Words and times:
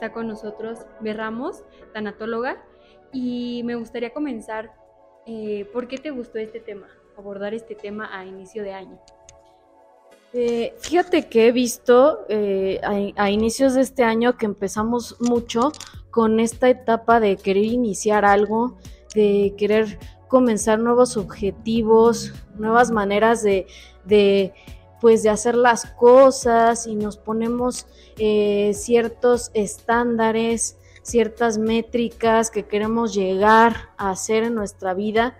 está 0.00 0.14
con 0.14 0.28
nosotros 0.28 0.78
Berramos, 1.00 1.62
tanatóloga, 1.92 2.64
y 3.12 3.60
me 3.64 3.74
gustaría 3.74 4.14
comenzar, 4.14 4.72
eh, 5.26 5.68
¿por 5.74 5.88
qué 5.88 5.98
te 5.98 6.10
gustó 6.10 6.38
este 6.38 6.58
tema, 6.58 6.88
abordar 7.18 7.52
este 7.52 7.74
tema 7.74 8.08
a 8.10 8.24
inicio 8.24 8.62
de 8.62 8.72
año? 8.72 8.98
Eh, 10.32 10.74
fíjate 10.78 11.28
que 11.28 11.48
he 11.48 11.52
visto 11.52 12.24
eh, 12.30 12.80
a, 13.16 13.30
inicios 13.30 13.74
de 13.74 13.82
este 13.82 14.02
año 14.02 14.38
que 14.38 14.46
empezamos 14.46 15.20
mucho 15.20 15.70
con 16.10 16.40
esta 16.40 16.70
etapa 16.70 17.20
de 17.20 17.36
querer 17.36 17.66
iniciar 17.66 18.24
algo, 18.24 18.78
de 19.14 19.54
querer 19.58 19.98
comenzar 20.28 20.78
nuevos 20.78 21.18
objetivos, 21.18 22.32
nuevas 22.54 22.90
maneras 22.90 23.42
de 23.42 23.66
pues 25.00 25.22
de 25.22 25.30
hacer 25.30 25.54
las 25.54 25.86
cosas 25.86 26.86
y 26.86 26.94
nos 26.94 27.16
ponemos 27.16 27.86
eh, 28.18 28.72
ciertos 28.74 29.50
estándares, 29.54 30.76
ciertas 31.02 31.58
métricas 31.58 32.50
que 32.50 32.64
queremos 32.64 33.14
llegar 33.14 33.90
a 33.96 34.10
hacer 34.10 34.44
en 34.44 34.54
nuestra 34.54 34.94
vida 34.94 35.38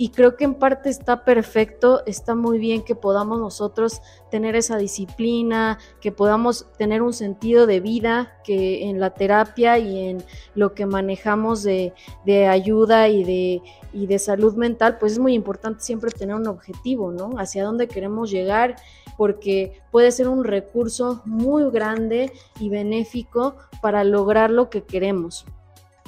y 0.00 0.08
creo 0.08 0.34
que 0.34 0.44
en 0.44 0.54
parte 0.54 0.88
está 0.88 1.26
perfecto, 1.26 2.02
está 2.06 2.34
muy 2.34 2.58
bien 2.58 2.82
que 2.82 2.94
podamos 2.94 3.38
nosotros 3.38 4.00
tener 4.30 4.56
esa 4.56 4.78
disciplina, 4.78 5.78
que 6.00 6.10
podamos 6.10 6.64
tener 6.78 7.02
un 7.02 7.12
sentido 7.12 7.66
de 7.66 7.80
vida, 7.80 8.40
que 8.42 8.88
en 8.88 8.98
la 8.98 9.10
terapia 9.10 9.76
y 9.76 10.08
en 10.08 10.24
lo 10.54 10.72
que 10.72 10.86
manejamos 10.86 11.62
de, 11.62 11.92
de 12.24 12.46
ayuda 12.46 13.10
y 13.10 13.24
de, 13.24 13.62
y 13.92 14.06
de 14.06 14.18
salud 14.18 14.54
mental, 14.54 14.96
pues 14.98 15.12
es 15.12 15.18
muy 15.18 15.34
importante 15.34 15.82
siempre 15.82 16.10
tener 16.10 16.34
un 16.34 16.46
objetivo, 16.46 17.12
¿no? 17.12 17.34
Hacia 17.36 17.62
dónde 17.62 17.86
queremos 17.86 18.30
llegar, 18.30 18.76
porque 19.18 19.82
puede 19.90 20.12
ser 20.12 20.28
un 20.28 20.44
recurso 20.44 21.20
muy 21.26 21.70
grande 21.70 22.32
y 22.58 22.70
benéfico 22.70 23.56
para 23.82 24.02
lograr 24.02 24.50
lo 24.50 24.70
que 24.70 24.82
queremos. 24.82 25.44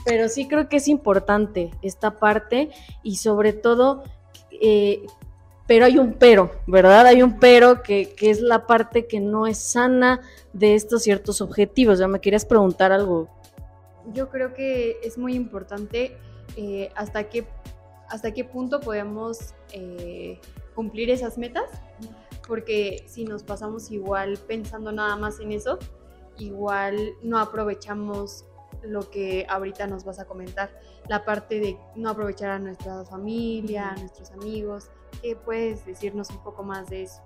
Pero 0.05 0.29
sí 0.29 0.49
creo 0.49 0.69
que 0.69 0.77
es 0.77 0.89
importante 0.89 1.71
esta 1.83 2.19
parte 2.19 2.71
y 3.03 3.17
sobre 3.17 3.53
todo, 3.53 4.03
eh, 4.51 5.07
pero 5.67 5.85
hay 5.85 5.99
un 5.99 6.15
pero, 6.15 6.51
¿verdad? 6.67 7.07
Hay 7.07 7.23
un 7.23 7.39
pero 7.39 7.83
que, 7.83 8.15
que, 8.15 8.31
es 8.31 8.41
la 8.41 8.67
parte 8.67 9.07
que 9.07 9.21
no 9.21 9.47
es 9.47 9.59
sana 9.59 10.21
de 10.53 10.75
estos 10.75 11.03
ciertos 11.03 11.41
objetivos. 11.41 11.99
Ya 11.99 12.09
me 12.09 12.21
querías 12.21 12.45
preguntar 12.45 12.91
algo. 12.91 13.29
Yo 14.13 14.29
creo 14.29 14.55
que 14.55 14.99
es 15.05 15.17
muy 15.17 15.35
importante 15.35 16.17
eh, 16.57 16.91
hasta, 16.95 17.29
qué, 17.29 17.47
hasta 18.09 18.33
qué 18.33 18.45
punto 18.45 18.81
podemos 18.81 19.55
eh, 19.73 20.39
cumplir 20.75 21.11
esas 21.11 21.39
metas, 21.39 21.71
porque 22.47 23.05
si 23.07 23.25
nos 23.25 23.43
pasamos 23.43 23.91
igual 23.91 24.39
pensando 24.47 24.93
nada 24.93 25.17
más 25.17 25.41
en 25.41 25.53
eso, 25.53 25.79
igual 26.39 26.99
no 27.23 27.39
aprovechamos 27.39 28.45
lo 28.83 29.11
que 29.11 29.47
ahorita 29.49 29.87
nos 29.87 30.05
vas 30.05 30.19
a 30.19 30.25
comentar, 30.25 30.71
la 31.09 31.25
parte 31.25 31.61
de 31.61 31.79
no 31.97 32.11
aprovechar 32.11 32.51
a 32.51 32.59
nuestra 32.59 33.05
familia, 33.05 33.91
a 33.91 33.97
nuestros 33.97 34.31
amigos. 34.33 34.89
¿Qué 35.21 35.37
puedes 35.37 35.85
decirnos 35.87 36.31
un 36.31 36.43
poco 36.43 36.63
más 36.63 36.89
de 36.89 37.03
eso? 37.03 37.23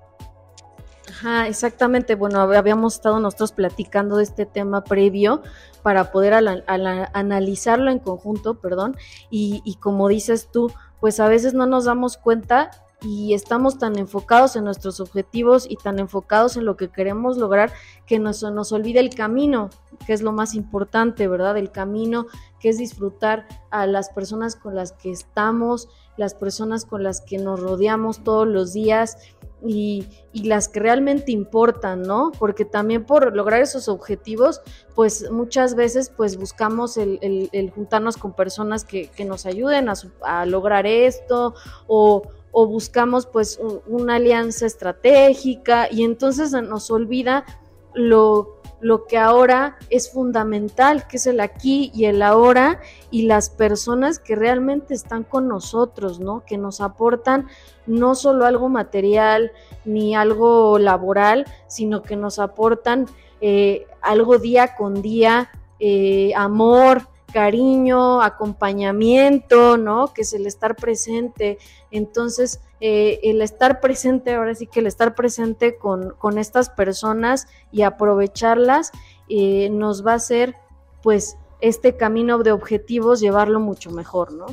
Ajá, 1.08 1.46
exactamente. 1.46 2.14
Bueno, 2.14 2.40
habíamos 2.40 2.94
estado 2.94 3.20
nosotros 3.20 3.52
platicando 3.52 4.16
de 4.16 4.24
este 4.24 4.44
tema 4.44 4.82
previo 4.82 5.42
para 5.82 6.10
poder 6.10 6.34
analizarlo 6.34 7.90
en 7.90 8.00
conjunto, 8.00 8.54
perdón, 8.60 8.96
y, 9.30 9.62
y 9.64 9.76
como 9.76 10.08
dices 10.08 10.48
tú, 10.50 10.72
pues 11.00 11.20
a 11.20 11.28
veces 11.28 11.54
no 11.54 11.66
nos 11.66 11.84
damos 11.84 12.16
cuenta 12.16 12.70
y 13.02 13.34
estamos 13.34 13.78
tan 13.78 13.98
enfocados 13.98 14.56
en 14.56 14.64
nuestros 14.64 15.00
objetivos 15.00 15.66
y 15.68 15.76
tan 15.76 15.98
enfocados 15.98 16.56
en 16.56 16.64
lo 16.64 16.76
que 16.76 16.88
queremos 16.88 17.36
lograr 17.36 17.72
que 18.06 18.18
nos, 18.18 18.42
nos 18.42 18.72
olvida 18.72 19.00
el 19.00 19.14
camino, 19.14 19.70
que 19.98 20.12
es 20.12 20.22
lo 20.22 20.32
más 20.32 20.54
importante, 20.54 21.28
¿verdad? 21.28 21.56
El 21.56 21.70
camino, 21.70 22.26
que 22.60 22.68
es 22.68 22.78
disfrutar 22.78 23.46
a 23.70 23.86
las 23.86 24.10
personas 24.10 24.56
con 24.56 24.74
las 24.74 24.92
que 24.92 25.10
estamos, 25.10 25.88
las 26.16 26.34
personas 26.34 26.84
con 26.84 27.02
las 27.02 27.20
que 27.20 27.38
nos 27.38 27.60
rodeamos 27.60 28.24
todos 28.24 28.46
los 28.46 28.72
días 28.72 29.16
y, 29.64 30.06
y, 30.32 30.44
las 30.44 30.68
que 30.68 30.80
realmente 30.80 31.32
importan, 31.32 32.02
¿no? 32.02 32.30
Porque 32.38 32.64
también 32.64 33.04
por 33.04 33.34
lograr 33.34 33.62
esos 33.62 33.88
objetivos, 33.88 34.60
pues 34.94 35.30
muchas 35.30 35.74
veces 35.74 36.10
pues 36.14 36.36
buscamos 36.36 36.96
el, 36.96 37.18
el, 37.52 37.70
juntarnos 37.70 38.16
con 38.16 38.34
personas 38.34 38.84
que, 38.84 39.08
que 39.08 39.24
nos 39.24 39.46
ayuden 39.46 39.88
a, 39.88 39.94
a 40.22 40.46
lograr 40.46 40.86
esto 40.86 41.54
o 41.86 42.22
o 42.58 42.66
buscamos 42.66 43.26
pues 43.26 43.60
una 43.86 44.14
alianza 44.14 44.64
estratégica 44.64 45.88
y 45.92 46.04
entonces 46.04 46.52
nos 46.52 46.90
olvida 46.90 47.44
lo, 47.92 48.55
lo 48.80 49.06
que 49.06 49.18
ahora 49.18 49.76
es 49.88 50.10
fundamental, 50.10 51.06
que 51.06 51.16
es 51.16 51.26
el 51.26 51.40
aquí 51.40 51.90
y 51.94 52.04
el 52.04 52.22
ahora 52.22 52.80
y 53.10 53.22
las 53.22 53.48
personas 53.50 54.18
que 54.18 54.36
realmente 54.36 54.94
están 54.94 55.24
con 55.24 55.48
nosotros, 55.48 56.20
¿no? 56.20 56.44
Que 56.44 56.58
nos 56.58 56.80
aportan 56.80 57.46
no 57.86 58.14
solo 58.14 58.44
algo 58.44 58.68
material 58.68 59.52
ni 59.84 60.14
algo 60.14 60.78
laboral, 60.78 61.46
sino 61.68 62.02
que 62.02 62.16
nos 62.16 62.38
aportan 62.38 63.06
eh, 63.40 63.86
algo 64.02 64.38
día 64.38 64.74
con 64.76 65.00
día, 65.02 65.50
eh, 65.78 66.32
amor, 66.36 67.08
cariño, 67.32 68.22
acompañamiento, 68.22 69.76
¿no? 69.76 70.12
Que 70.12 70.22
es 70.22 70.32
el 70.32 70.46
estar 70.46 70.76
presente. 70.76 71.58
Entonces, 71.90 72.60
eh, 72.80 73.20
el 73.22 73.40
estar 73.42 73.80
presente, 73.80 74.34
ahora 74.34 74.54
sí 74.54 74.66
que 74.66 74.80
el 74.80 74.86
estar 74.86 75.14
presente 75.14 75.76
con, 75.76 76.10
con 76.18 76.38
estas 76.38 76.68
personas 76.68 77.46
y 77.72 77.82
aprovecharlas 77.82 78.92
eh, 79.28 79.70
nos 79.70 80.06
va 80.06 80.12
a 80.12 80.16
hacer, 80.16 80.54
pues, 81.02 81.36
este 81.60 81.96
camino 81.96 82.38
de 82.38 82.52
objetivos 82.52 83.20
llevarlo 83.20 83.60
mucho 83.60 83.90
mejor, 83.90 84.32
¿no? 84.32 84.46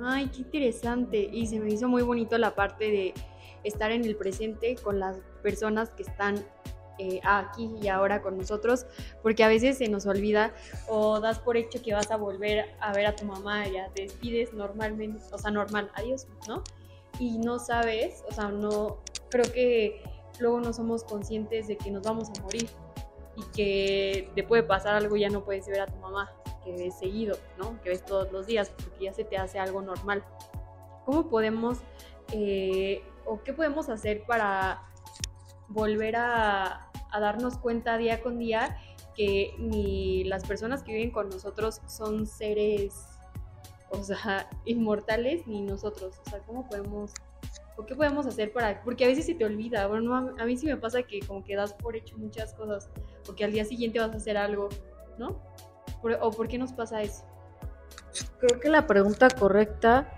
Ay, 0.00 0.28
qué 0.28 0.42
interesante. 0.42 1.28
Y 1.32 1.46
se 1.48 1.58
me 1.58 1.70
hizo 1.70 1.88
muy 1.88 2.02
bonito 2.02 2.38
la 2.38 2.54
parte 2.54 2.90
de 2.90 3.14
estar 3.64 3.90
en 3.90 4.04
el 4.04 4.16
presente 4.16 4.76
con 4.76 5.00
las 5.00 5.18
personas 5.42 5.90
que 5.90 6.04
están 6.04 6.36
eh, 6.98 7.20
aquí 7.24 7.70
y 7.80 7.88
ahora 7.88 8.22
con 8.22 8.36
nosotros, 8.36 8.86
porque 9.22 9.44
a 9.44 9.48
veces 9.48 9.78
se 9.78 9.88
nos 9.88 10.06
olvida 10.06 10.52
o 10.88 11.20
das 11.20 11.38
por 11.38 11.56
hecho 11.56 11.80
que 11.82 11.94
vas 11.94 12.10
a 12.10 12.16
volver 12.16 12.74
a 12.80 12.92
ver 12.92 13.06
a 13.06 13.14
tu 13.14 13.24
mamá, 13.24 13.66
ya 13.68 13.88
te 13.94 14.02
despides 14.02 14.52
normalmente, 14.52 15.22
o 15.32 15.38
sea, 15.38 15.50
normal, 15.50 15.90
adiós, 15.94 16.26
¿no? 16.48 16.62
Y 17.20 17.38
no 17.38 17.58
sabes, 17.58 18.24
o 18.28 18.32
sea, 18.32 18.48
no, 18.48 18.98
creo 19.30 19.50
que 19.52 20.02
luego 20.40 20.60
no 20.60 20.72
somos 20.72 21.04
conscientes 21.04 21.68
de 21.68 21.76
que 21.76 21.90
nos 21.90 22.02
vamos 22.02 22.28
a 22.36 22.42
morir 22.42 22.68
y 23.36 23.42
que 23.54 24.30
te 24.34 24.42
puede 24.42 24.62
pasar 24.62 24.94
algo 24.94 25.16
y 25.16 25.20
ya 25.20 25.28
no 25.28 25.44
puedes 25.44 25.66
ver 25.68 25.80
a 25.80 25.86
tu 25.86 25.96
mamá, 25.98 26.32
que 26.64 26.72
ves 26.72 26.98
seguido, 26.98 27.36
¿no? 27.58 27.80
Que 27.82 27.90
ves 27.90 28.04
todos 28.04 28.32
los 28.32 28.46
días, 28.46 28.70
porque 28.70 29.04
ya 29.04 29.12
se 29.12 29.24
te 29.24 29.36
hace 29.36 29.58
algo 29.58 29.82
normal. 29.82 30.24
¿Cómo 31.04 31.28
podemos, 31.28 31.78
eh, 32.32 33.02
o 33.24 33.42
qué 33.42 33.52
podemos 33.52 33.88
hacer 33.88 34.24
para 34.26 34.82
volver 35.68 36.16
a, 36.16 36.87
a 37.10 37.20
darnos 37.20 37.58
cuenta 37.58 37.96
día 37.96 38.22
con 38.22 38.38
día 38.38 38.78
que 39.14 39.54
ni 39.58 40.24
las 40.24 40.44
personas 40.44 40.82
que 40.82 40.92
viven 40.92 41.10
con 41.10 41.28
nosotros 41.28 41.80
son 41.86 42.26
seres, 42.26 42.94
o 43.90 44.02
sea, 44.02 44.48
inmortales, 44.64 45.46
ni 45.46 45.62
nosotros. 45.62 46.20
O 46.24 46.30
sea, 46.30 46.38
¿cómo 46.40 46.68
podemos, 46.68 47.12
qué 47.86 47.94
podemos 47.94 48.26
hacer 48.26 48.52
para, 48.52 48.82
porque 48.82 49.04
a 49.04 49.08
veces 49.08 49.26
se 49.26 49.34
te 49.34 49.44
olvida, 49.44 49.86
bueno, 49.88 50.34
a, 50.38 50.44
mí 50.44 50.56
sí 50.56 50.66
me 50.66 50.76
pasa 50.76 51.02
que 51.02 51.20
como 51.20 51.44
que 51.44 51.56
das 51.56 51.72
por 51.74 51.96
hecho 51.96 52.16
muchas 52.16 52.54
cosas, 52.54 52.90
o 53.28 53.34
que 53.34 53.44
al 53.44 53.52
día 53.52 53.64
siguiente 53.64 53.98
vas 53.98 54.12
a 54.12 54.16
hacer 54.16 54.36
algo, 54.36 54.68
¿no? 55.18 55.40
¿O 56.20 56.30
por 56.30 56.46
qué 56.46 56.58
nos 56.58 56.72
pasa 56.72 57.02
eso? 57.02 57.24
Creo 58.38 58.60
que 58.60 58.68
la 58.68 58.86
pregunta 58.86 59.28
correcta 59.30 60.12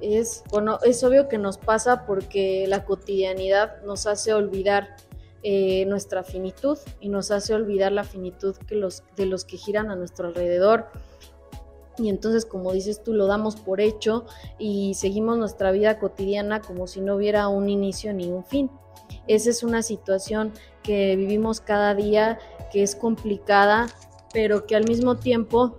es, 0.00 0.44
bueno, 0.50 0.78
es 0.84 1.02
obvio 1.04 1.28
que 1.28 1.38
nos 1.38 1.58
pasa 1.58 2.06
porque 2.06 2.66
la 2.68 2.84
cotidianidad 2.84 3.82
nos 3.82 4.06
hace 4.06 4.34
olvidar 4.34 4.96
eh, 5.42 5.84
nuestra 5.86 6.22
finitud 6.22 6.78
y 7.00 7.08
nos 7.08 7.30
hace 7.30 7.54
olvidar 7.54 7.92
la 7.92 8.04
finitud 8.04 8.56
que 8.56 8.76
los, 8.76 9.02
de 9.16 9.26
los 9.26 9.44
que 9.44 9.56
giran 9.56 9.90
a 9.90 9.96
nuestro 9.96 10.28
alrededor. 10.28 10.86
Y 11.98 12.08
entonces, 12.08 12.46
como 12.46 12.72
dices 12.72 13.02
tú, 13.02 13.12
lo 13.12 13.26
damos 13.26 13.56
por 13.56 13.80
hecho 13.80 14.24
y 14.58 14.94
seguimos 14.94 15.38
nuestra 15.38 15.72
vida 15.72 15.98
cotidiana 15.98 16.60
como 16.60 16.86
si 16.86 17.00
no 17.00 17.16
hubiera 17.16 17.48
un 17.48 17.68
inicio 17.68 18.14
ni 18.14 18.30
un 18.30 18.44
fin. 18.44 18.70
Esa 19.26 19.50
es 19.50 19.62
una 19.62 19.82
situación 19.82 20.52
que 20.82 21.16
vivimos 21.16 21.60
cada 21.60 21.94
día, 21.94 22.38
que 22.72 22.82
es 22.82 22.96
complicada, 22.96 23.88
pero 24.32 24.66
que 24.66 24.76
al 24.76 24.84
mismo 24.84 25.16
tiempo 25.16 25.76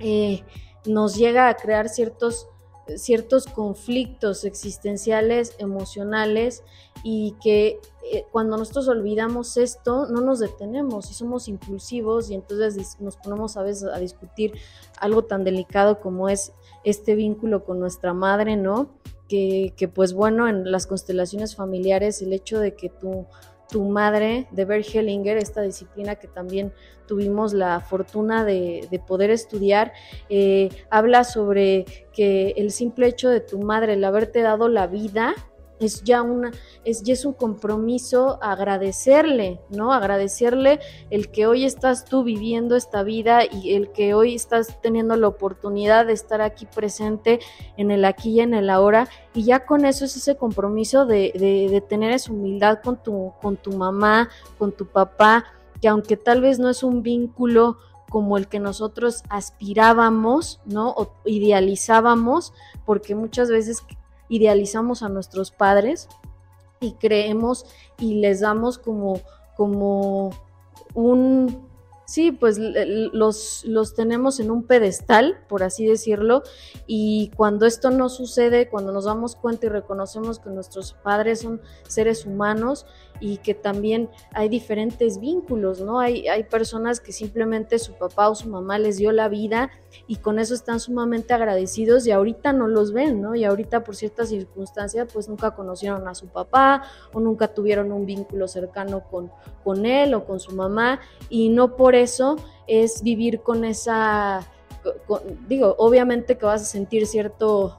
eh, 0.00 0.42
nos 0.86 1.16
llega 1.16 1.48
a 1.48 1.54
crear 1.56 1.88
ciertos 1.88 2.48
ciertos 2.98 3.46
conflictos 3.46 4.44
existenciales, 4.44 5.54
emocionales 5.58 6.62
y 7.02 7.34
que 7.42 7.80
eh, 8.12 8.26
cuando 8.30 8.56
nosotros 8.56 8.88
olvidamos 8.88 9.56
esto 9.56 10.06
no 10.06 10.20
nos 10.20 10.38
detenemos 10.40 11.10
y 11.10 11.14
somos 11.14 11.48
impulsivos 11.48 12.30
y 12.30 12.34
entonces 12.34 12.96
nos 13.00 13.16
ponemos 13.16 13.56
a 13.56 13.62
veces 13.62 13.84
a 13.84 13.98
discutir 13.98 14.54
algo 14.98 15.24
tan 15.24 15.44
delicado 15.44 16.00
como 16.00 16.28
es 16.28 16.52
este 16.84 17.14
vínculo 17.14 17.64
con 17.64 17.78
nuestra 17.78 18.12
madre, 18.12 18.56
¿no? 18.56 18.90
Que, 19.28 19.90
pues 19.94 20.12
bueno, 20.12 20.46
en 20.46 20.70
las 20.70 20.86
constelaciones 20.86 21.56
familiares 21.56 22.20
el 22.20 22.34
hecho 22.34 22.60
de 22.60 22.74
que 22.74 22.90
tu, 22.90 23.24
tu 23.72 23.82
madre 23.84 24.46
de 24.50 24.66
Bert 24.66 24.86
Hellinger, 24.94 25.38
esta 25.38 25.62
disciplina 25.62 26.16
que 26.16 26.28
también 26.28 26.72
tuvimos 27.06 27.54
la 27.54 27.80
fortuna 27.80 28.44
de, 28.44 29.02
poder 29.08 29.30
estudiar, 29.30 29.92
eh, 30.28 30.68
habla 30.90 31.24
sobre 31.24 31.86
que 32.12 32.54
el 32.58 32.70
simple 32.70 33.06
hecho 33.06 33.30
de 33.30 33.40
tu 33.40 33.58
madre, 33.58 33.94
el 33.94 34.04
haberte 34.04 34.42
dado 34.42 34.68
la 34.68 34.86
vida, 34.86 35.34
es 35.82 36.02
ya 36.02 36.22
una, 36.22 36.50
es 36.84 37.02
ya 37.02 37.12
es 37.12 37.24
un 37.24 37.32
compromiso 37.32 38.38
agradecerle, 38.42 39.60
¿no? 39.70 39.92
Agradecerle 39.92 40.80
el 41.10 41.30
que 41.30 41.46
hoy 41.46 41.64
estás 41.64 42.04
tú 42.04 42.24
viviendo 42.24 42.76
esta 42.76 43.02
vida 43.02 43.40
y 43.44 43.74
el 43.74 43.90
que 43.92 44.14
hoy 44.14 44.34
estás 44.34 44.80
teniendo 44.80 45.16
la 45.16 45.28
oportunidad 45.28 46.06
de 46.06 46.12
estar 46.12 46.40
aquí 46.40 46.66
presente 46.66 47.40
en 47.76 47.90
el 47.90 48.04
aquí 48.04 48.30
y 48.30 48.40
en 48.40 48.54
el 48.54 48.70
ahora. 48.70 49.08
Y 49.34 49.44
ya 49.44 49.66
con 49.66 49.84
eso 49.84 50.04
es 50.04 50.16
ese 50.16 50.36
compromiso 50.36 51.06
de, 51.06 51.32
de, 51.34 51.68
de 51.70 51.80
tener 51.80 52.12
esa 52.12 52.32
humildad 52.32 52.80
con 52.82 53.02
tu, 53.02 53.32
con 53.40 53.56
tu 53.56 53.72
mamá, 53.72 54.28
con 54.58 54.72
tu 54.72 54.86
papá, 54.86 55.44
que 55.80 55.88
aunque 55.88 56.16
tal 56.16 56.40
vez 56.40 56.58
no 56.58 56.70
es 56.70 56.82
un 56.82 57.02
vínculo 57.02 57.76
como 58.12 58.36
el 58.36 58.46
que 58.46 58.60
nosotros 58.60 59.22
aspirábamos, 59.30 60.60
¿no? 60.66 60.90
O 60.90 61.14
idealizábamos, 61.24 62.52
porque 62.84 63.14
muchas 63.14 63.48
veces 63.48 63.82
idealizamos 64.32 65.02
a 65.02 65.10
nuestros 65.10 65.50
padres 65.50 66.08
y 66.80 66.92
creemos 66.94 67.66
y 67.98 68.14
les 68.14 68.40
damos 68.40 68.78
como, 68.78 69.20
como 69.56 70.30
un, 70.94 71.68
sí, 72.04 72.32
pues 72.32 72.58
los, 72.58 73.64
los 73.64 73.94
tenemos 73.94 74.40
en 74.40 74.50
un 74.50 74.64
pedestal, 74.64 75.38
por 75.48 75.62
así 75.62 75.86
decirlo, 75.86 76.42
y 76.86 77.30
cuando 77.36 77.66
esto 77.66 77.90
no 77.90 78.08
sucede, 78.08 78.68
cuando 78.68 78.92
nos 78.92 79.04
damos 79.04 79.36
cuenta 79.36 79.66
y 79.66 79.68
reconocemos 79.68 80.38
que 80.38 80.50
nuestros 80.50 80.94
padres 80.94 81.40
son 81.40 81.60
seres 81.88 82.26
humanos 82.26 82.86
y 83.20 83.36
que 83.36 83.54
también 83.54 84.10
hay 84.32 84.48
diferentes 84.48 85.20
vínculos, 85.20 85.80
¿no? 85.80 86.00
Hay, 86.00 86.26
hay 86.26 86.42
personas 86.42 87.00
que 87.00 87.12
simplemente 87.12 87.78
su 87.78 87.92
papá 87.92 88.28
o 88.28 88.34
su 88.34 88.48
mamá 88.48 88.78
les 88.80 88.96
dio 88.96 89.12
la 89.12 89.28
vida 89.28 89.70
y 90.08 90.16
con 90.16 90.40
eso 90.40 90.54
están 90.54 90.80
sumamente 90.80 91.32
agradecidos 91.32 92.06
y 92.06 92.10
ahorita 92.10 92.52
no 92.52 92.66
los 92.66 92.92
ven, 92.92 93.22
¿no? 93.22 93.36
Y 93.36 93.44
ahorita 93.44 93.84
por 93.84 93.94
ciertas 93.94 94.30
circunstancias 94.30 95.08
pues 95.12 95.28
nunca 95.28 95.54
conocieron 95.54 96.08
a 96.08 96.16
su 96.16 96.26
papá 96.26 96.82
o 97.12 97.20
nunca 97.20 97.48
tuvieron 97.48 97.92
un 97.92 98.06
vínculo 98.06 98.48
cercano 98.48 99.04
con, 99.08 99.30
con 99.62 99.86
él 99.86 100.14
o 100.14 100.24
con 100.24 100.40
su 100.40 100.52
mamá 100.56 101.00
y 101.28 101.48
no 101.50 101.76
por 101.76 101.91
eso 101.94 102.36
es 102.66 103.02
vivir 103.02 103.40
con 103.40 103.64
esa, 103.64 104.46
digo, 105.48 105.74
obviamente 105.78 106.38
que 106.38 106.46
vas 106.46 106.62
a 106.62 106.66
sentir 106.66 107.06
cierto 107.06 107.78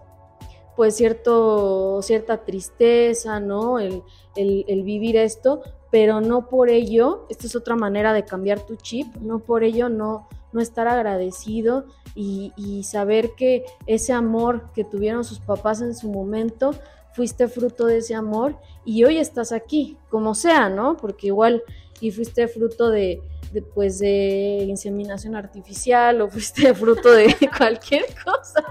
pues 0.75 0.95
cierto, 0.95 2.01
cierta 2.01 2.43
tristeza, 2.45 3.39
¿no? 3.39 3.79
El, 3.79 4.03
el, 4.35 4.83
vivir 4.83 5.17
esto, 5.17 5.61
pero 5.91 6.19
no 6.21 6.49
por 6.49 6.69
ello, 6.69 7.27
esta 7.29 7.45
es 7.45 7.55
otra 7.55 7.75
manera 7.75 8.13
de 8.13 8.25
cambiar 8.25 8.59
tu 8.61 8.75
chip, 8.75 9.15
no 9.17 9.39
por 9.39 9.63
ello 9.63 9.89
no, 9.89 10.27
no 10.51 10.61
estar 10.61 10.87
agradecido 10.87 11.85
y, 12.15 12.51
y 12.55 12.83
saber 12.83 13.31
que 13.37 13.65
ese 13.85 14.13
amor 14.13 14.71
que 14.73 14.83
tuvieron 14.83 15.23
sus 15.23 15.39
papás 15.39 15.81
en 15.81 15.95
su 15.95 16.09
momento, 16.09 16.71
fuiste 17.13 17.47
fruto 17.47 17.85
de 17.85 17.97
ese 17.97 18.15
amor 18.15 18.57
y 18.83 19.03
hoy 19.03 19.17
estás 19.17 19.51
aquí, 19.51 19.97
como 20.09 20.33
sea, 20.33 20.69
¿no? 20.69 20.97
Porque 20.97 21.27
igual 21.27 21.63
fuiste 22.11 22.47
fruto 22.47 22.89
de, 22.89 23.21
de, 23.51 23.61
pues, 23.61 23.99
de 23.99 24.65
inseminación 24.67 25.35
artificial 25.35 26.21
o 26.21 26.29
fuiste 26.29 26.73
fruto 26.75 27.11
de 27.11 27.35
cualquier 27.57 28.05
cosa. 28.23 28.63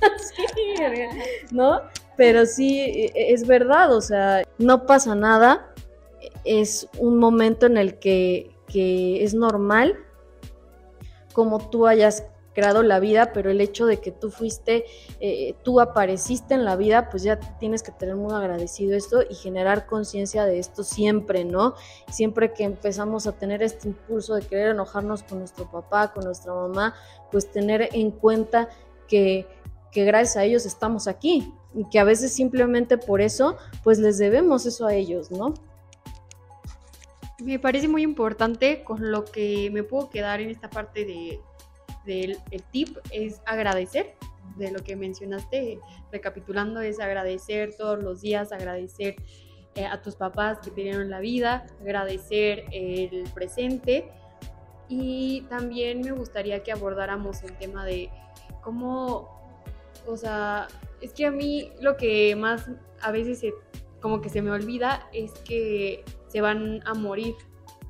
¿no? 1.50 1.80
Pero 2.16 2.46
sí, 2.46 2.80
e, 2.80 3.32
es 3.32 3.46
verdad, 3.46 3.94
o 3.94 4.00
sea, 4.00 4.42
no 4.58 4.86
pasa 4.86 5.14
nada, 5.14 5.72
es 6.44 6.88
un 6.98 7.18
momento 7.18 7.66
en 7.66 7.76
el 7.76 7.98
que, 7.98 8.50
es 8.74 9.34
normal 9.34 9.98
como 11.34 11.68
tú 11.68 11.86
hayas 11.86 12.24
creado 12.54 12.82
la 12.82 13.00
vida, 13.00 13.32
pero 13.32 13.50
el 13.50 13.60
hecho 13.60 13.86
de 13.86 14.00
que 14.00 14.10
tú 14.10 14.30
fuiste, 14.30 14.84
eh, 15.20 15.54
tú 15.62 15.80
apareciste 15.80 16.54
en 16.54 16.64
la 16.64 16.76
vida, 16.76 17.10
pues 17.10 17.22
ya 17.22 17.38
tienes 17.58 17.82
que 17.82 17.92
tener 17.92 18.16
muy 18.16 18.34
agradecido 18.34 18.96
esto 18.96 19.22
y 19.28 19.34
generar 19.34 19.86
conciencia 19.86 20.44
de 20.44 20.58
esto 20.58 20.84
siempre, 20.84 21.44
¿no? 21.44 21.74
Siempre 22.10 22.52
que 22.52 22.64
empezamos 22.64 23.26
a 23.26 23.32
tener 23.32 23.62
este 23.62 23.88
impulso 23.88 24.34
de 24.34 24.42
querer 24.42 24.70
enojarnos 24.70 25.22
con 25.22 25.38
nuestro 25.38 25.70
papá, 25.70 26.12
con 26.12 26.24
nuestra 26.24 26.52
mamá, 26.52 26.94
pues 27.30 27.50
tener 27.50 27.88
en 27.92 28.10
cuenta 28.10 28.68
que 29.08 29.46
que 29.92 30.04
gracias 30.04 30.36
a 30.38 30.44
ellos 30.44 30.66
estamos 30.66 31.06
aquí 31.06 31.52
y 31.74 31.88
que 31.88 32.00
a 32.00 32.04
veces 32.04 32.32
simplemente 32.32 32.98
por 32.98 33.20
eso 33.20 33.58
pues 33.84 33.98
les 33.98 34.18
debemos 34.18 34.66
eso 34.66 34.86
a 34.86 34.94
ellos, 34.94 35.30
¿no? 35.30 35.54
Me 37.38 37.58
parece 37.58 37.88
muy 37.88 38.02
importante 38.02 38.82
con 38.84 39.10
lo 39.10 39.24
que 39.24 39.70
me 39.72 39.82
puedo 39.82 40.10
quedar 40.10 40.40
en 40.40 40.50
esta 40.50 40.70
parte 40.70 41.04
de, 41.04 41.40
del 42.04 42.38
tip 42.70 42.96
es 43.10 43.40
agradecer 43.46 44.14
de 44.56 44.70
lo 44.70 44.80
que 44.80 44.96
mencionaste, 44.96 45.78
recapitulando 46.10 46.80
es 46.80 47.00
agradecer 47.00 47.74
todos 47.76 48.02
los 48.02 48.20
días, 48.20 48.52
agradecer 48.52 49.16
eh, 49.74 49.86
a 49.86 50.02
tus 50.02 50.16
papás 50.16 50.58
que 50.58 50.70
te 50.70 50.82
dieron 50.82 51.08
la 51.08 51.20
vida, 51.20 51.66
agradecer 51.80 52.64
el 52.72 53.24
presente 53.34 54.10
y 54.88 55.42
también 55.48 56.00
me 56.00 56.12
gustaría 56.12 56.62
que 56.62 56.72
abordáramos 56.72 57.42
el 57.42 57.56
tema 57.56 57.86
de 57.86 58.10
cómo 58.62 59.42
o 60.06 60.16
sea, 60.16 60.68
es 61.00 61.12
que 61.12 61.26
a 61.26 61.30
mí 61.30 61.72
lo 61.80 61.96
que 61.96 62.34
más 62.36 62.70
a 63.00 63.12
veces 63.12 63.44
como 64.00 64.20
que 64.20 64.28
se 64.28 64.42
me 64.42 64.50
olvida 64.50 65.08
es 65.12 65.32
que 65.44 66.04
se 66.28 66.40
van 66.40 66.80
a 66.86 66.94
morir. 66.94 67.34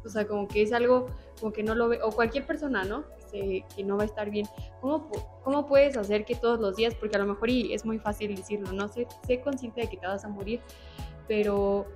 O 0.04 0.08
sea, 0.08 0.26
como 0.26 0.48
que 0.48 0.62
es 0.62 0.72
algo 0.72 1.06
como 1.40 1.52
que 1.52 1.62
no 1.62 1.74
lo 1.74 1.88
ve, 1.88 2.00
o 2.02 2.10
cualquier 2.10 2.46
persona, 2.46 2.84
¿no? 2.84 3.04
Que, 3.32 3.64
no 3.84 3.96
va 3.96 4.02
a 4.02 4.06
estar 4.06 4.30
bien. 4.30 4.46
¿Cómo, 4.80 5.10
¿Cómo 5.42 5.66
puedes 5.66 5.96
hacer 5.96 6.24
que 6.24 6.34
todos 6.34 6.60
los 6.60 6.76
días, 6.76 6.94
porque 6.94 7.16
a 7.16 7.18
lo 7.18 7.26
mejor 7.26 7.50
y 7.50 7.72
es 7.72 7.84
muy 7.84 7.98
fácil 7.98 8.36
decirlo, 8.36 8.72
¿no? 8.72 8.88
Sé, 8.88 9.08
sé 9.26 9.40
consciente 9.40 9.80
de 9.80 9.88
que 9.88 9.96
te 9.96 10.06
vas 10.06 10.24
a 10.24 10.28
morir, 10.28 10.60
pero 11.26 11.86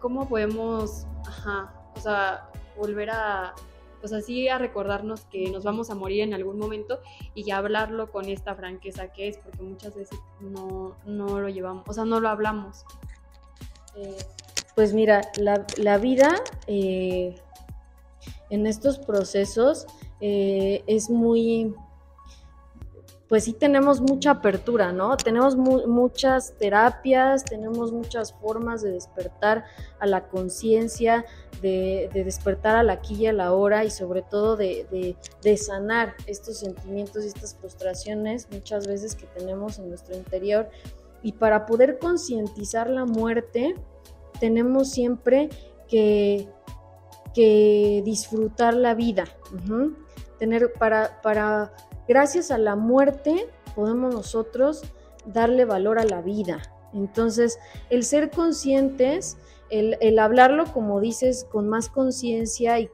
¿cómo 0.00 0.28
podemos, 0.28 1.06
ajá, 1.26 1.74
o 1.94 2.00
sea, 2.00 2.50
volver 2.76 3.10
a 3.10 3.54
pues 4.00 4.12
así 4.12 4.48
a 4.48 4.58
recordarnos 4.58 5.26
que 5.26 5.50
nos 5.50 5.64
vamos 5.64 5.90
a 5.90 5.94
morir 5.94 6.22
en 6.22 6.34
algún 6.34 6.58
momento 6.58 7.00
y 7.34 7.44
ya 7.44 7.58
hablarlo 7.58 8.10
con 8.10 8.28
esta 8.28 8.54
franqueza 8.54 9.12
que 9.12 9.28
es, 9.28 9.36
porque 9.38 9.62
muchas 9.62 9.94
veces 9.94 10.18
no, 10.40 10.96
lo 11.06 11.48
llevamos, 11.48 11.84
o 11.86 11.92
sea, 11.92 12.04
no 12.04 12.20
lo 12.20 12.28
hablamos. 12.28 12.84
Eh, 13.96 14.16
pues 14.74 14.94
mira, 14.94 15.20
la, 15.36 15.98
vida 15.98 16.42
eh, 16.66 17.34
en 18.48 18.66
estos 18.66 18.98
procesos 18.98 19.86
eh, 20.20 20.82
es 20.86 21.10
muy 21.10 21.74
pues 23.30 23.44
sí 23.44 23.52
tenemos 23.52 24.00
mucha 24.00 24.32
apertura, 24.32 24.90
¿no? 24.90 25.16
Tenemos 25.16 25.54
muchas 25.54 26.58
terapias, 26.58 27.44
tenemos 27.44 27.92
muchas 27.92 28.32
formas 28.32 28.82
de 28.82 28.90
despertar 28.90 29.66
a 30.00 30.06
la 30.06 30.26
conciencia, 30.26 31.24
de, 31.62 32.10
despertar 32.12 32.74
a 32.74 32.82
la 32.82 32.94
aquí 32.94 33.14
y 33.14 33.26
a 33.28 33.32
la 33.32 33.52
hora 33.52 33.84
y 33.84 33.90
sobre 33.90 34.22
todo 34.22 34.56
de, 34.56 35.16
sanar 35.56 36.16
estos 36.26 36.58
sentimientos 36.58 37.22
y 37.22 37.28
estas 37.28 37.54
frustraciones 37.54 38.48
muchas 38.50 38.88
veces 38.88 39.14
que 39.14 39.26
tenemos 39.26 39.78
en 39.78 39.90
nuestro 39.90 40.16
interior. 40.16 40.68
Y 41.22 41.30
para 41.34 41.66
poder 41.66 42.00
concientizar 42.00 42.90
la 42.90 43.04
muerte, 43.04 43.76
tenemos 44.40 44.90
siempre 44.90 45.50
que, 45.86 46.48
que 47.32 48.02
disfrutar 48.04 48.74
la 48.74 48.94
vida. 48.94 49.26
Tener 50.40 50.72
para, 50.72 51.20
para 51.22 51.72
gracias 52.08 52.50
a 52.50 52.58
la 52.58 52.74
muerte 52.74 53.48
podemos 53.76 54.12
nosotros 54.12 54.82
darle 55.26 55.64
valor 55.64 56.00
a 56.00 56.04
la 56.04 56.22
vida. 56.22 56.60
Entonces, 56.92 57.58
el 57.88 58.02
ser 58.04 58.30
conscientes, 58.30 59.36
el, 59.70 60.18
hablarlo, 60.18 60.64
como 60.72 61.00
dices, 61.00 61.46
con 61.48 61.68
más 61.68 61.88
conciencia 61.88 62.80
y, 62.80 62.90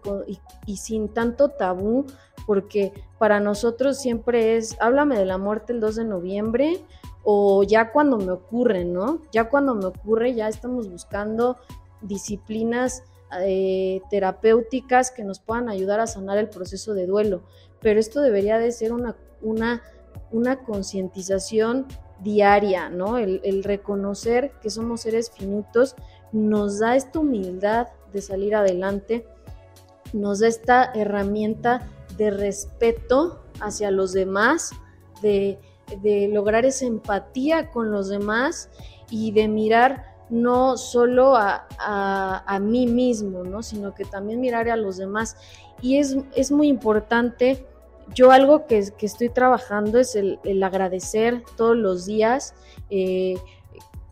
y, 0.67 0.77
sin 0.77 1.09
tanto 1.09 1.49
tabú, 1.49 2.05
porque 2.47 2.93
para 3.19 3.41
nosotros 3.41 3.99
siempre 3.99 4.57
es, 4.57 4.77
háblame 4.81 5.19
de 5.19 5.25
la 5.25 5.39
muerte 5.39 5.73
el 5.73 5.81
2 5.81 5.97
de 5.97 6.05
noviembre 6.05 6.85
o 7.25 7.63
ya 7.63 7.93
cuando 7.93 8.19
me 8.19 8.31
ocurre, 8.33 8.85
¿no? 8.85 9.23
Ya 9.33 9.49
cuando 9.49 9.75
me 9.75 9.87
ocurre, 9.87 10.35
ya 10.35 10.49
estamos 10.49 10.91
buscando 10.91 11.57
disciplinas 12.03 13.03
eh, 13.41 14.01
terapéuticas 14.11 15.11
que 15.11 15.25
nos 15.25 15.41
puedan 15.41 15.69
ayudar 15.69 16.01
a 16.01 16.07
sanar 16.07 16.39
el 16.39 16.49
proceso 16.49 16.95
de 16.95 17.07
duelo 17.07 17.43
pero 17.81 18.01
esto 18.01 18.21
debería 18.21 18.59
de 18.59 18.73
ser 18.73 18.93
una, 18.93 19.17
una, 19.43 19.83
una 20.33 20.65
concientización 20.65 21.87
diaria, 22.21 22.89
¿no? 22.89 23.19
El, 23.19 23.63
reconocer 23.63 24.53
que 24.63 24.71
somos 24.71 25.03
seres 25.03 25.31
finitos 25.31 25.95
nos 26.33 26.81
da 26.81 26.97
esta 26.97 27.21
humildad 27.21 27.89
de 28.13 28.23
salir 28.23 28.55
adelante, 28.55 29.27
nos 30.13 30.41
da 30.41 30.49
esta 30.49 30.93
herramienta 30.95 31.89
de 32.17 32.31
respeto 32.31 33.45
hacia 33.61 33.91
los 33.91 34.13
demás, 34.13 34.73
de, 35.21 35.59
de 36.03 36.29
lograr 36.33 36.65
esa 36.65 36.87
empatía 36.87 37.71
con 37.71 37.91
los 37.91 38.09
demás 38.09 38.71
y 39.11 39.33
de 39.33 39.47
mirar 39.47 40.16
no 40.29 40.77
solo 40.77 41.37
a, 41.37 41.67
a, 41.79 42.59
mí 42.59 42.87
mismo, 42.87 43.45
¿no? 43.45 43.63
sino 43.63 43.95
que 43.95 44.05
también 44.05 44.41
mirar 44.41 44.69
a 44.69 44.77
los 44.77 44.97
demás. 44.97 45.37
Y 45.81 45.99
es, 45.99 46.17
es 46.35 46.51
muy 46.51 46.69
importante, 46.69 47.67
yo 48.15 48.31
algo 48.33 48.67
que, 48.67 48.89
que 48.97 49.07
estoy 49.07 49.29
trabajando 49.29 49.99
es 49.99 50.17
el, 50.17 50.41
el, 50.45 50.63
agradecer 50.63 51.43
todos 51.57 51.77
los 51.77 52.07
días 52.07 52.55
eh, 52.91 53.35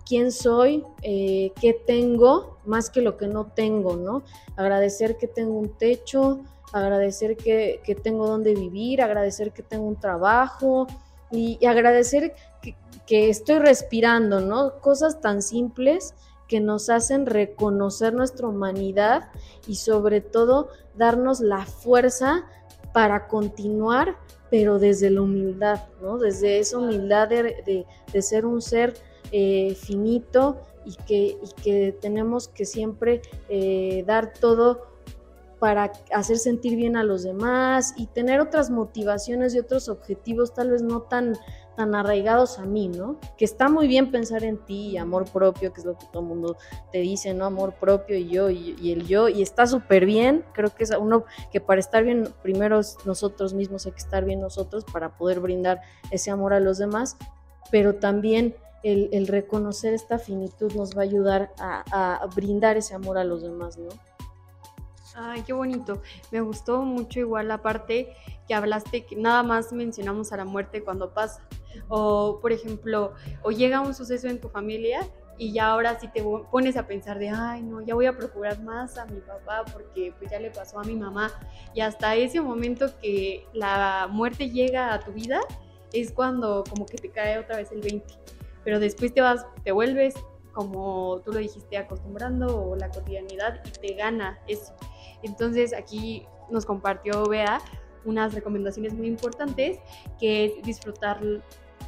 quién 0.06 0.30
soy, 0.32 0.84
eh, 1.02 1.52
qué 1.60 1.72
tengo, 1.86 2.58
más 2.64 2.90
que 2.90 3.00
lo 3.00 3.16
que 3.16 3.26
no 3.26 3.46
tengo, 3.46 3.96
¿no? 3.96 4.22
Agradecer 4.56 5.16
que 5.16 5.26
tengo 5.26 5.58
un 5.58 5.70
techo, 5.76 6.40
agradecer 6.72 7.36
que, 7.36 7.80
que 7.84 7.94
tengo 7.94 8.26
donde 8.26 8.54
vivir, 8.54 9.00
agradecer 9.00 9.52
que 9.52 9.62
tengo 9.62 9.86
un 9.86 9.98
trabajo 9.98 10.86
y 11.30 11.64
agradecer 11.66 12.34
que 13.06 13.28
estoy 13.28 13.58
respirando, 13.58 14.40
¿no? 14.40 14.80
Cosas 14.80 15.20
tan 15.20 15.42
simples 15.42 16.14
que 16.48 16.60
nos 16.60 16.90
hacen 16.90 17.26
reconocer 17.26 18.14
nuestra 18.14 18.48
humanidad 18.48 19.30
y 19.66 19.76
sobre 19.76 20.20
todo 20.20 20.68
darnos 20.96 21.40
la 21.40 21.64
fuerza 21.64 22.44
para 22.92 23.26
continuar, 23.26 24.16
pero 24.50 24.78
desde 24.78 25.10
la 25.10 25.22
humildad, 25.22 25.80
¿no? 26.00 26.18
Desde 26.18 26.58
esa 26.58 26.78
humildad 26.78 27.28
de, 27.28 27.86
ser 28.22 28.46
un 28.46 28.62
ser 28.62 28.94
eh, 29.32 29.74
finito 29.74 30.60
y 30.84 30.94
que, 31.06 31.38
que, 31.62 31.96
tenemos 32.00 32.48
que 32.48 32.64
siempre 32.64 33.22
eh, 33.48 34.04
dar 34.06 34.32
todo 34.32 34.94
para 35.58 35.92
hacer 36.12 36.36
sentir 36.36 36.76
bien 36.76 36.94
a 36.96 37.04
los 37.04 37.22
demás 37.22 37.94
y 37.96 38.06
tener 38.06 38.40
otras 38.40 38.70
motivaciones 38.70 39.54
y 39.54 39.58
otros 39.58 39.88
objetivos 39.88 40.52
tal 40.52 40.70
vez 40.70 40.82
no 40.82 41.02
tan 41.02 41.38
tan 41.74 41.94
arraigados 41.94 42.58
a 42.58 42.64
mí, 42.64 42.88
¿no? 42.88 43.18
Que 43.36 43.44
está 43.44 43.68
muy 43.68 43.86
bien 43.86 44.10
pensar 44.10 44.44
en 44.44 44.58
ti 44.58 44.90
y 44.90 44.96
amor 44.96 45.24
propio, 45.30 45.72
que 45.72 45.80
es 45.80 45.86
lo 45.86 45.96
que 45.96 46.06
todo 46.06 46.22
el 46.22 46.28
mundo 46.28 46.56
te 46.92 46.98
dice, 46.98 47.34
¿no? 47.34 47.44
Amor 47.44 47.74
propio 47.74 48.16
y 48.16 48.28
yo 48.28 48.50
y, 48.50 48.92
el 48.92 49.06
yo, 49.06 49.28
y 49.28 49.42
está 49.42 49.66
súper 49.66 50.06
bien, 50.06 50.44
creo 50.52 50.74
que 50.74 50.84
es 50.84 50.90
uno 50.90 51.24
que 51.52 51.60
para 51.60 51.80
estar 51.80 52.04
bien, 52.04 52.28
primero 52.42 52.80
nosotros 53.04 53.54
mismos 53.54 53.86
hay 53.86 53.92
que 53.92 53.98
estar 53.98 54.24
bien 54.24 54.40
nosotros 54.40 54.84
para 54.84 55.16
poder 55.16 55.40
brindar 55.40 55.80
ese 56.10 56.30
amor 56.30 56.52
a 56.52 56.60
los 56.60 56.78
demás, 56.78 57.16
pero 57.70 57.96
también 57.96 58.56
el, 58.82 59.26
reconocer 59.26 59.94
esta 59.94 60.18
finitud 60.18 60.72
nos 60.74 60.96
va 60.96 61.00
a 61.00 61.04
ayudar 61.04 61.52
a, 61.58 62.16
a 62.16 62.26
brindar 62.26 62.76
ese 62.76 62.94
amor 62.94 63.16
a 63.16 63.24
los 63.24 63.42
demás, 63.42 63.78
¿no? 63.78 63.88
Ay, 65.16 65.42
qué 65.42 65.52
bonito. 65.52 66.02
Me 66.32 66.40
gustó 66.40 66.82
mucho 66.82 67.20
igual 67.20 67.46
la 67.48 67.62
parte 67.62 68.16
que 68.48 68.54
hablaste, 68.54 69.06
que 69.06 69.16
nada 69.16 69.42
más 69.42 69.72
mencionamos 69.72 70.32
a 70.32 70.36
la 70.36 70.44
muerte 70.44 70.82
cuando 70.82 71.14
pasa. 71.14 71.46
O, 71.88 72.38
por 72.40 72.52
ejemplo, 72.52 73.14
o 73.42 73.50
llega 73.50 73.80
un 73.80 73.94
suceso 73.94 74.28
en 74.28 74.40
tu 74.40 74.48
familia 74.48 75.00
y 75.36 75.52
ya 75.52 75.68
ahora 75.68 75.98
sí 75.98 76.08
te 76.08 76.22
pones 76.50 76.76
a 76.76 76.86
pensar 76.86 77.18
de, 77.18 77.28
ay, 77.28 77.62
no, 77.62 77.80
ya 77.80 77.94
voy 77.94 78.06
a 78.06 78.16
procurar 78.16 78.62
más 78.62 78.98
a 78.98 79.06
mi 79.06 79.20
papá 79.20 79.64
porque 79.72 80.12
pues 80.18 80.30
ya 80.30 80.38
le 80.38 80.50
pasó 80.50 80.78
a 80.78 80.84
mi 80.84 80.94
mamá. 80.94 81.32
Y 81.74 81.80
hasta 81.80 82.14
ese 82.14 82.40
momento 82.40 82.86
que 83.00 83.46
la 83.52 84.08
muerte 84.10 84.50
llega 84.50 84.94
a 84.94 85.00
tu 85.00 85.12
vida 85.12 85.40
es 85.92 86.12
cuando 86.12 86.64
como 86.68 86.86
que 86.86 86.98
te 86.98 87.10
cae 87.10 87.38
otra 87.38 87.56
vez 87.56 87.72
el 87.72 87.80
20. 87.80 88.14
Pero 88.64 88.78
después 88.78 89.12
te 89.12 89.20
vas, 89.20 89.46
te 89.64 89.72
vuelves, 89.72 90.14
como 90.52 91.20
tú 91.24 91.32
lo 91.32 91.38
dijiste, 91.38 91.76
acostumbrando 91.76 92.70
o 92.70 92.76
la 92.76 92.88
cotidianidad 92.90 93.60
y 93.66 93.70
te 93.70 93.94
gana 93.94 94.38
eso. 94.46 94.74
Entonces 95.22 95.74
aquí 95.74 96.26
nos 96.50 96.64
compartió 96.64 97.24
Bea 97.28 97.60
unas 98.04 98.34
recomendaciones 98.34 98.92
muy 98.92 99.06
importantes 99.06 99.78
que 100.18 100.44
es 100.44 100.62
disfrutar 100.62 101.20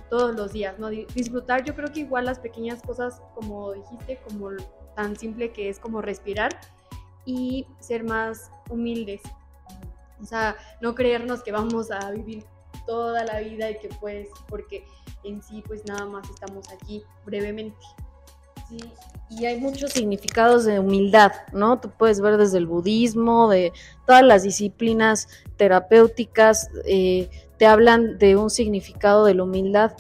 todos 0.09 0.35
los 0.35 0.53
días, 0.53 0.79
¿no? 0.79 0.89
Disfrutar 0.89 1.65
yo 1.65 1.75
creo 1.75 1.93
que 1.93 2.01
igual 2.01 2.25
las 2.27 2.39
pequeñas 2.39 2.83
cosas 2.83 3.21
como 3.35 3.73
dijiste, 3.73 4.21
como 4.29 4.51
tan 4.95 5.17
simple 5.17 5.53
que 5.53 5.69
es 5.69 5.79
como 5.79 6.01
respirar 6.01 6.59
y 7.25 7.67
ser 7.81 8.05
más 8.05 8.51
humildes. 8.71 9.21
O 10.21 10.25
sea, 10.25 10.57
no 10.81 10.95
creernos 10.95 11.43
que 11.43 11.53
vamos 11.53 11.91
a 11.91 12.11
vivir 12.11 12.45
toda 12.87 13.25
la 13.25 13.41
vida 13.41 13.71
y 13.71 13.79
que 13.79 13.89
pues, 14.01 14.29
porque 14.49 14.85
en 15.25 15.43
sí 15.43 15.63
pues 15.67 15.85
nada 15.85 16.07
más 16.07 16.29
estamos 16.31 16.71
aquí 16.71 17.03
brevemente. 17.25 17.77
Sí, 18.69 18.79
y 19.31 19.45
hay 19.45 19.61
muchos 19.61 19.93
significados 19.93 20.65
de 20.65 20.81
humildad, 20.81 21.33
¿no? 21.53 21.79
Tú 21.79 21.91
puedes 21.91 22.21
ver 22.21 22.37
desde 22.37 22.59
el 22.59 22.67
budismo, 22.67 23.49
de 23.49 23.73
todas 24.07 24.25
las 24.25 24.43
disciplinas 24.43 25.29
terapéuticas, 25.57 26.71
eh, 26.85 27.29
te 27.59 27.67
hablan 27.67 28.19
de 28.19 28.37
un 28.37 28.51
significado 28.51 29.25
de 29.25 29.35
la 29.35 29.45
humildad, 29.45 29.93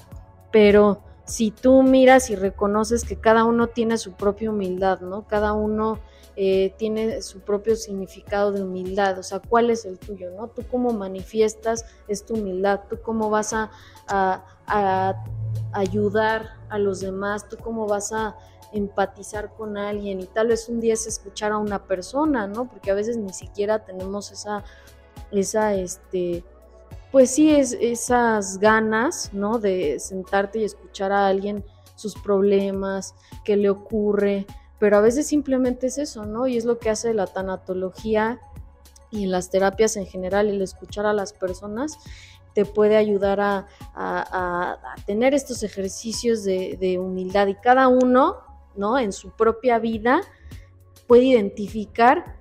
pero 0.51 1.03
si 1.25 1.51
tú 1.51 1.83
miras 1.83 2.31
y 2.31 2.37
reconoces 2.37 3.05
que 3.05 3.17
cada 3.17 3.45
uno 3.45 3.67
tiene 3.67 3.99
su 3.99 4.13
propia 4.13 4.51
humildad, 4.51 5.01
¿no? 5.01 5.27
Cada 5.27 5.53
uno 5.53 5.99
eh, 6.37 6.75
tiene 6.77 7.23
su 7.23 7.41
propio 7.41 7.77
significado 7.77 8.53
de 8.53 8.63
humildad, 8.63 9.19
o 9.19 9.23
sea, 9.23 9.41
¿cuál 9.41 9.71
es 9.71 9.85
el 9.85 9.99
tuyo, 9.99 10.31
¿no? 10.31 10.49
Tú 10.49 10.63
cómo 10.71 10.93
manifiestas 10.93 11.85
es 12.09 12.25
tu 12.27 12.35
humildad, 12.35 12.83
tú 12.89 12.99
cómo 13.03 13.31
vas 13.31 13.53
a, 13.55 13.71
a 14.07 15.25
ayudar 15.73 16.57
a 16.69 16.79
los 16.79 17.01
demás, 17.01 17.49
tú 17.49 17.57
cómo 17.57 17.87
vas 17.87 18.13
a 18.13 18.37
empatizar 18.73 19.55
con 19.55 19.77
alguien 19.79 20.21
y 20.21 20.27
tal 20.27 20.49
vez 20.49 20.69
un 20.69 20.81
día 20.81 20.95
es 20.95 21.07
escuchar 21.07 21.53
a 21.53 21.59
una 21.59 21.85
persona, 21.85 22.47
¿no? 22.47 22.69
Porque 22.69 22.91
a 22.91 22.95
veces 22.95 23.17
ni 23.17 23.33
siquiera 23.33 23.85
tenemos 23.85 24.31
esa, 24.33 24.65
esa, 25.31 25.75
este, 25.75 26.45
pues 27.13 27.31
sí, 27.31 27.51
es, 27.55 27.77
esas 27.81 28.59
ganas, 28.59 29.31
¿no? 29.33 29.59
De 29.59 29.99
sentarte 30.01 30.61
y 30.61 30.65
escuchar 30.65 31.13
a 31.13 31.27
alguien 31.27 31.65
sus 31.95 32.15
problemas, 32.15 33.15
qué 33.45 33.57
le 33.57 33.71
ocurre, 33.71 34.47
pero 34.79 34.99
a 34.99 35.01
veces 35.01 35.27
simplemente 35.27 35.87
es 35.87 35.99
eso, 35.99 36.27
¿no? 36.27 36.47
Y 36.47 36.57
es 36.57 36.65
lo 36.65 36.79
que 36.79 36.91
hace 36.91 37.15
la 37.15 37.27
tanatología 37.27 38.41
y 39.11 39.25
en 39.25 39.31
las 39.31 39.51
terapias 39.51 39.97
en 39.97 40.07
general, 40.07 40.49
el 40.49 40.61
escuchar 40.61 41.07
a 41.07 41.13
las 41.13 41.33
personas 41.33 41.99
te 42.55 42.65
puede 42.65 42.97
ayudar 42.97 43.39
a, 43.41 43.67
tener 45.07 45.35
estos 45.35 45.63
ejercicios 45.63 46.43
de, 46.43 46.79
de, 46.81 46.99
humildad 46.99 47.47
y 47.49 47.55
cada 47.55 47.89
uno 47.89 48.47
¿no? 48.77 48.99
En 48.99 49.13
su 49.13 49.31
propia 49.31 49.79
vida 49.79 50.21
puede 51.07 51.25
identificar 51.25 52.37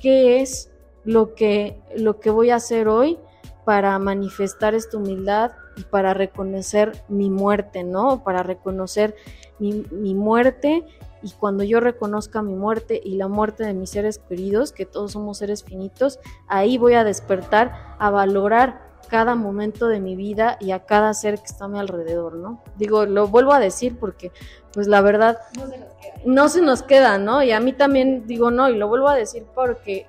qué 0.00 0.40
es 0.40 0.70
lo 1.04 1.34
que, 1.34 1.80
lo 1.96 2.18
que 2.20 2.30
voy 2.30 2.50
a 2.50 2.56
hacer 2.56 2.88
hoy 2.88 3.18
para 3.66 3.98
manifestar 3.98 4.76
esta 4.76 4.96
humildad 4.96 5.50
y 5.76 5.82
para 5.82 6.14
reconocer 6.14 7.02
mi 7.08 7.30
muerte, 7.30 7.82
¿no? 7.82 8.22
Para 8.22 8.44
reconocer 8.44 9.16
mi, 9.58 9.84
mi, 9.90 10.14
muerte 10.14 10.86
y 11.20 11.32
cuando 11.32 11.64
yo 11.64 11.80
reconozca 11.80 12.42
mi 12.42 12.54
muerte 12.54 13.00
y 13.02 13.16
la 13.16 13.26
muerte 13.26 13.64
de 13.64 13.74
mis 13.74 13.90
seres 13.90 14.18
queridos, 14.18 14.70
que 14.70 14.86
todos 14.86 15.12
somos 15.12 15.38
seres 15.38 15.64
finitos, 15.64 16.20
ahí 16.46 16.78
voy 16.78 16.94
a 16.94 17.02
despertar 17.02 17.96
a 17.98 18.08
valorar 18.10 18.86
cada 19.08 19.34
momento 19.34 19.88
de 19.88 19.98
mi 19.98 20.14
vida 20.14 20.58
y 20.60 20.70
a 20.70 20.84
cada 20.84 21.12
ser 21.12 21.38
que 21.38 21.46
está 21.46 21.64
a 21.64 21.68
mi 21.68 21.80
alrededor, 21.80 22.34
¿no? 22.34 22.62
Digo, 22.76 23.04
lo 23.04 23.26
vuelvo 23.26 23.52
a 23.52 23.58
decir 23.58 23.98
porque, 23.98 24.30
pues 24.72 24.86
la 24.86 25.00
verdad, 25.00 25.38
no 25.56 25.66
se 25.66 25.78
nos 25.78 25.92
queda, 25.94 26.14
no, 26.24 26.48
se 26.48 26.62
nos 26.62 26.82
queda 26.82 27.18
¿no? 27.18 27.42
Y 27.42 27.50
a 27.50 27.58
mí 27.58 27.72
también 27.72 28.28
digo, 28.28 28.52
no, 28.52 28.68
y 28.68 28.76
lo 28.76 28.86
vuelvo 28.86 29.08
a 29.08 29.16
decir 29.16 29.44
porque 29.54 30.06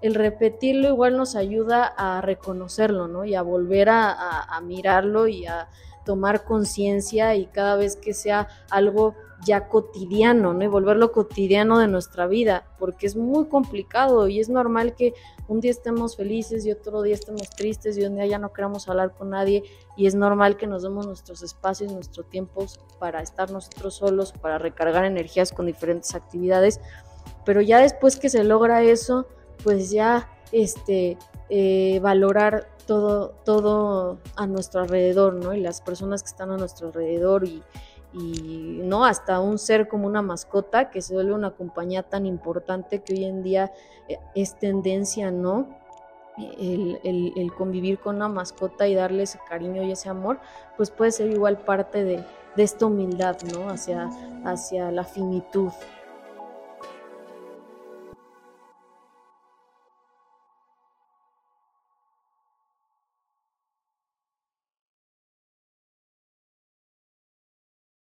el 0.00 0.14
repetirlo 0.14 0.88
igual 0.88 1.16
nos 1.16 1.34
ayuda 1.34 1.84
a 1.84 2.20
reconocerlo, 2.20 3.08
¿no? 3.08 3.24
Y 3.24 3.34
a 3.34 3.42
volver 3.42 3.88
a, 3.90 4.60
mirarlo 4.62 5.28
y 5.28 5.46
a 5.46 5.68
tomar 6.04 6.44
conciencia 6.44 7.34
y 7.34 7.46
cada 7.46 7.76
vez 7.76 7.96
que 7.96 8.14
sea 8.14 8.48
algo 8.70 9.14
ya 9.44 9.68
cotidiano, 9.68 10.52
¿no? 10.52 10.64
Y 10.64 10.66
volverlo 10.66 11.12
cotidiano 11.12 11.78
de 11.78 11.86
nuestra 11.86 12.26
vida, 12.26 12.66
porque 12.78 13.06
es 13.06 13.16
muy 13.16 13.46
complicado 13.46 14.26
y 14.28 14.40
es 14.40 14.48
normal 14.48 14.94
que 14.94 15.14
un 15.46 15.60
día 15.60 15.70
estemos 15.70 16.16
felices 16.16 16.66
y 16.66 16.72
otro 16.72 17.02
día 17.02 17.14
estemos 17.14 17.48
tristes 17.50 17.96
y 17.96 18.04
un 18.04 18.16
día 18.16 18.26
ya 18.26 18.38
no 18.38 18.52
queramos 18.52 18.88
hablar 18.88 19.14
con 19.14 19.30
nadie 19.30 19.62
y 19.96 20.06
es 20.06 20.14
normal 20.14 20.56
que 20.56 20.66
nos 20.66 20.82
demos 20.82 21.06
nuestros 21.06 21.42
espacios, 21.42 21.92
nuestros 21.92 22.28
tiempos 22.28 22.80
para 22.98 23.20
estar 23.20 23.50
nosotros 23.50 23.94
solos, 23.94 24.32
para 24.32 24.58
recargar 24.58 25.04
energías 25.04 25.52
con 25.52 25.66
diferentes 25.66 26.14
actividades, 26.14 26.80
pero 27.44 27.60
ya 27.60 27.78
después 27.78 28.16
que 28.16 28.28
se 28.28 28.44
logra 28.44 28.82
eso, 28.82 29.26
pues 29.62 29.90
ya 29.90 30.28
este 30.52 31.18
eh, 31.50 31.98
valorar 32.02 32.68
todo, 32.86 33.30
todo 33.44 34.18
a 34.36 34.46
nuestro 34.46 34.80
alrededor, 34.80 35.34
¿no? 35.34 35.54
Y 35.54 35.60
las 35.60 35.80
personas 35.80 36.22
que 36.22 36.28
están 36.28 36.50
a 36.50 36.56
nuestro 36.56 36.88
alrededor 36.88 37.44
y, 37.44 37.62
y 38.12 38.80
no 38.82 39.04
hasta 39.04 39.40
un 39.40 39.58
ser 39.58 39.88
como 39.88 40.06
una 40.06 40.22
mascota 40.22 40.90
que 40.90 41.02
se 41.02 41.14
vuelve 41.14 41.34
una 41.34 41.50
compañía 41.50 42.02
tan 42.02 42.26
importante 42.26 43.00
que 43.00 43.14
hoy 43.14 43.24
en 43.24 43.42
día 43.42 43.72
eh, 44.08 44.18
es 44.34 44.58
tendencia, 44.58 45.30
¿no? 45.30 45.68
El, 46.60 47.00
el, 47.02 47.52
convivir 47.52 47.98
con 47.98 48.14
una 48.16 48.28
mascota 48.28 48.86
y 48.86 48.94
darle 48.94 49.24
ese 49.24 49.40
cariño 49.48 49.82
y 49.82 49.90
ese 49.90 50.08
amor, 50.08 50.38
pues 50.76 50.92
puede 50.92 51.10
ser 51.10 51.32
igual 51.32 51.58
parte 51.58 52.04
de, 52.04 52.24
de 52.54 52.62
esta 52.62 52.86
humildad, 52.86 53.36
¿no? 53.52 53.68
Hacia, 53.68 54.08
hacia 54.44 54.92
la 54.92 55.02
finitud. 55.02 55.72